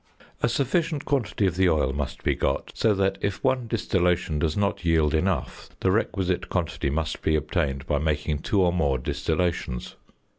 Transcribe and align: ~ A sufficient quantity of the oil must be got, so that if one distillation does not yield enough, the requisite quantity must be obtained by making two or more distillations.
~ 0.23 0.41
A 0.41 0.49
sufficient 0.49 1.05
quantity 1.05 1.45
of 1.45 1.57
the 1.57 1.69
oil 1.69 1.93
must 1.93 2.23
be 2.23 2.33
got, 2.33 2.71
so 2.73 2.95
that 2.95 3.19
if 3.21 3.43
one 3.43 3.67
distillation 3.67 4.39
does 4.39 4.57
not 4.57 4.83
yield 4.83 5.13
enough, 5.13 5.69
the 5.81 5.91
requisite 5.91 6.49
quantity 6.49 6.89
must 6.89 7.21
be 7.21 7.35
obtained 7.35 7.85
by 7.85 7.99
making 7.99 8.39
two 8.39 8.63
or 8.63 8.73
more 8.73 8.97
distillations. 8.97 9.93